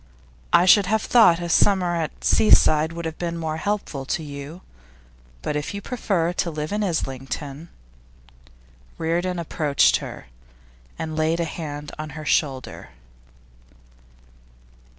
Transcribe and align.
I 0.51 0.65
should 0.65 0.87
have 0.87 1.03
thought 1.03 1.39
a 1.39 1.47
summer 1.47 1.95
at 1.95 2.21
the 2.21 2.25
seaside 2.25 2.91
would 2.91 3.05
have 3.05 3.19
been 3.19 3.37
more 3.37 3.57
helpful 3.57 4.03
to 4.05 4.23
you; 4.23 4.61
but 5.43 5.55
if 5.55 5.75
you 5.75 5.79
prefer 5.83 6.33
to 6.33 6.49
live 6.49 6.71
in 6.71 6.83
Islington' 6.83 7.69
Reardon 8.97 9.37
approached 9.37 9.97
her, 9.97 10.25
and 10.97 11.15
laid 11.15 11.39
a 11.39 11.45
hand 11.45 11.91
on 11.99 12.09
her 12.17 12.25
shoulder. 12.25 12.89